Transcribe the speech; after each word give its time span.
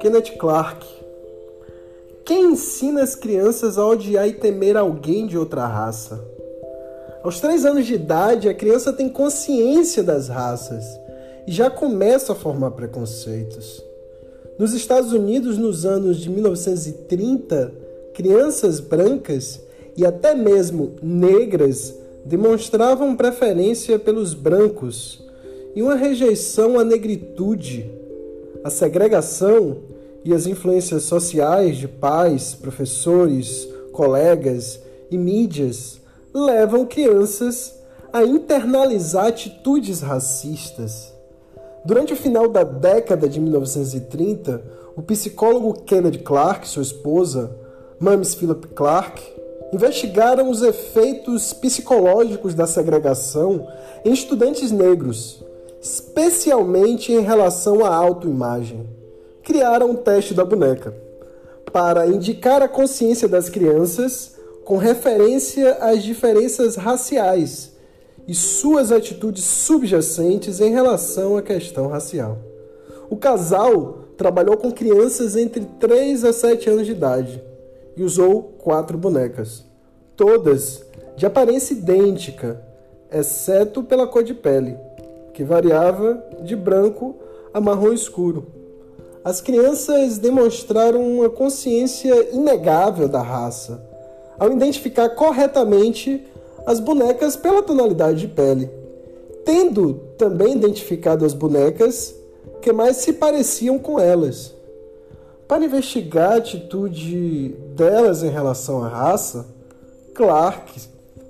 Kenneth 0.00 0.38
Clark. 0.38 0.86
Quem 2.24 2.52
ensina 2.52 3.02
as 3.02 3.14
crianças 3.14 3.76
a 3.78 3.86
odiar 3.86 4.28
e 4.28 4.34
temer 4.34 4.76
alguém 4.76 5.26
de 5.26 5.36
outra 5.36 5.66
raça? 5.66 6.24
Aos 7.22 7.40
três 7.40 7.64
anos 7.64 7.86
de 7.86 7.94
idade, 7.94 8.48
a 8.48 8.54
criança 8.54 8.92
tem 8.92 9.08
consciência 9.08 10.02
das 10.02 10.28
raças 10.28 10.84
e 11.46 11.52
já 11.52 11.68
começa 11.68 12.32
a 12.32 12.36
formar 12.36 12.70
preconceitos. 12.70 13.84
Nos 14.58 14.72
Estados 14.72 15.12
Unidos, 15.12 15.58
nos 15.58 15.84
anos 15.84 16.18
de 16.18 16.30
1930, 16.30 17.72
crianças 18.14 18.80
brancas 18.80 19.60
e 19.96 20.06
até 20.06 20.34
mesmo 20.34 20.96
negras 21.02 21.94
demonstravam 22.24 23.16
preferência 23.16 23.98
pelos 23.98 24.34
brancos 24.34 25.27
e 25.78 25.82
uma 25.82 25.94
rejeição 25.94 26.76
à 26.76 26.82
negritude. 26.82 27.88
A 28.64 28.68
segregação 28.68 29.76
e 30.24 30.34
as 30.34 30.44
influências 30.44 31.04
sociais 31.04 31.76
de 31.76 31.86
pais, 31.86 32.52
professores, 32.52 33.68
colegas 33.92 34.80
e 35.08 35.16
mídias 35.16 36.00
levam 36.34 36.84
crianças 36.84 37.78
a 38.12 38.24
internalizar 38.24 39.26
atitudes 39.26 40.00
racistas. 40.00 41.14
Durante 41.84 42.12
o 42.12 42.16
final 42.16 42.48
da 42.48 42.64
década 42.64 43.28
de 43.28 43.38
1930, 43.38 44.60
o 44.96 45.02
psicólogo 45.02 45.82
Kennedy 45.84 46.18
Clark 46.18 46.66
e 46.66 46.70
sua 46.70 46.82
esposa, 46.82 47.56
Mamis 48.00 48.34
Philip 48.34 48.66
Clark, 48.74 49.22
investigaram 49.72 50.50
os 50.50 50.60
efeitos 50.60 51.52
psicológicos 51.52 52.52
da 52.52 52.66
segregação 52.66 53.64
em 54.04 54.12
estudantes 54.12 54.72
negros, 54.72 55.46
especialmente 55.80 57.12
em 57.12 57.20
relação 57.20 57.84
à 57.84 57.94
autoimagem. 57.94 58.88
Criaram 59.42 59.90
um 59.90 59.96
teste 59.96 60.34
da 60.34 60.44
boneca 60.44 60.94
para 61.72 62.06
indicar 62.06 62.62
a 62.62 62.68
consciência 62.68 63.28
das 63.28 63.48
crianças 63.48 64.36
com 64.64 64.76
referência 64.76 65.74
às 65.80 66.02
diferenças 66.02 66.76
raciais 66.76 67.72
e 68.26 68.34
suas 68.34 68.92
atitudes 68.92 69.44
subjacentes 69.44 70.60
em 70.60 70.70
relação 70.70 71.36
à 71.36 71.42
questão 71.42 71.88
racial. 71.88 72.38
O 73.08 73.16
casal 73.16 74.00
trabalhou 74.18 74.56
com 74.56 74.70
crianças 74.70 75.36
entre 75.36 75.64
3 75.80 76.24
a 76.24 76.32
7 76.32 76.68
anos 76.68 76.86
de 76.86 76.92
idade 76.92 77.42
e 77.96 78.02
usou 78.02 78.42
quatro 78.58 78.98
bonecas, 78.98 79.64
todas 80.14 80.84
de 81.16 81.24
aparência 81.24 81.72
idêntica, 81.72 82.62
exceto 83.10 83.82
pela 83.82 84.06
cor 84.06 84.22
de 84.22 84.34
pele, 84.34 84.76
que 85.38 85.44
variava 85.44 86.20
de 86.42 86.56
branco 86.56 87.14
a 87.54 87.60
marrom 87.60 87.92
escuro. 87.92 88.48
As 89.22 89.40
crianças 89.40 90.18
demonstraram 90.18 91.00
uma 91.00 91.30
consciência 91.30 92.34
inegável 92.34 93.06
da 93.06 93.22
raça, 93.22 93.80
ao 94.36 94.50
identificar 94.50 95.10
corretamente 95.10 96.26
as 96.66 96.80
bonecas 96.80 97.36
pela 97.36 97.62
tonalidade 97.62 98.18
de 98.18 98.26
pele, 98.26 98.68
tendo 99.44 99.94
também 100.18 100.56
identificado 100.56 101.24
as 101.24 101.34
bonecas 101.34 102.12
que 102.60 102.72
mais 102.72 102.96
se 102.96 103.12
pareciam 103.12 103.78
com 103.78 104.00
elas. 104.00 104.52
Para 105.46 105.64
investigar 105.64 106.32
a 106.32 106.36
atitude 106.38 107.50
delas 107.76 108.24
em 108.24 108.28
relação 108.28 108.82
à 108.82 108.88
raça, 108.88 109.46
Clark 110.16 110.80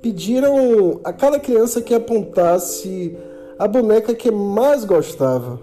pediram 0.00 1.00
a 1.04 1.12
cada 1.12 1.38
criança 1.38 1.82
que 1.82 1.94
apontasse 1.94 3.14
a 3.60 3.68
boneca 3.68 4.14
que 4.14 4.30
mais 4.30 4.86
gostava 4.86 5.60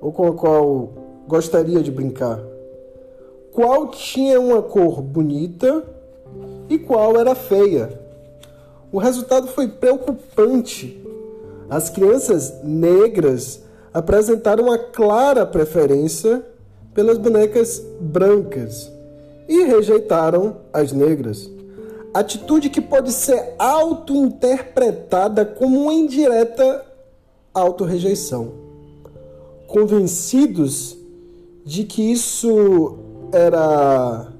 ou 0.00 0.10
com 0.10 0.26
a 0.26 0.32
qual 0.32 0.88
gostaria 1.28 1.82
de 1.82 1.90
brincar. 1.90 2.40
Qual 3.52 3.88
tinha 3.88 4.40
uma 4.40 4.62
cor 4.62 5.02
bonita 5.02 5.84
e 6.66 6.78
qual 6.78 7.14
era 7.18 7.34
feia. 7.34 8.00
O 8.90 8.96
resultado 8.96 9.48
foi 9.48 9.68
preocupante. 9.68 10.98
As 11.68 11.90
crianças 11.90 12.54
negras 12.64 13.60
apresentaram 13.92 14.64
uma 14.64 14.78
clara 14.78 15.44
preferência 15.44 16.42
pelas 16.94 17.18
bonecas 17.18 17.84
brancas 18.00 18.90
e 19.46 19.62
rejeitaram 19.64 20.56
as 20.72 20.90
negras. 20.90 21.50
Atitude 22.14 22.70
que 22.70 22.80
pode 22.80 23.12
ser 23.12 23.52
auto-interpretada 23.58 25.44
como 25.44 25.82
uma 25.82 25.92
indireta 25.92 26.95
auto-rejeição. 27.58 28.52
Convencidos 29.66 30.96
de 31.64 31.84
que 31.84 32.12
isso 32.12 32.98
era 33.32 34.32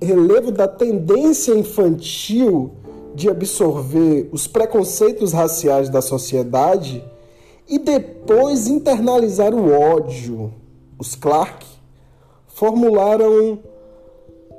relevo 0.00 0.52
da 0.52 0.68
tendência 0.68 1.52
infantil 1.52 2.72
de 3.14 3.28
absorver 3.28 4.28
os 4.30 4.46
preconceitos 4.46 5.32
raciais 5.32 5.88
da 5.88 6.00
sociedade 6.00 7.04
e 7.68 7.78
depois 7.78 8.68
internalizar 8.68 9.52
o 9.54 9.72
ódio 9.72 10.52
os 10.98 11.14
Clark, 11.14 11.64
formularam 12.48 13.60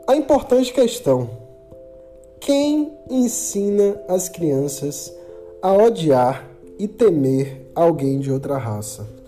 a 0.07 0.15
importante 0.15 0.73
questão: 0.73 1.29
quem 2.39 2.93
ensina 3.09 4.01
as 4.07 4.29
crianças 4.29 5.13
a 5.61 5.73
odiar 5.73 6.47
e 6.79 6.87
temer 6.87 7.69
alguém 7.75 8.19
de 8.19 8.31
outra 8.31 8.57
raça? 8.57 9.18